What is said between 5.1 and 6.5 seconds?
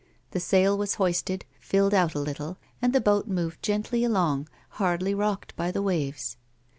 rocked by the waves.